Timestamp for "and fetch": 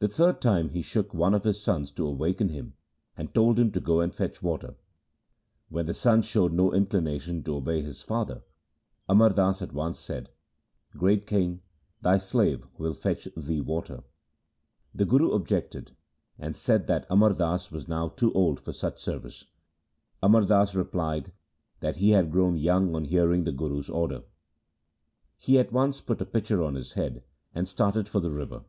4.00-4.42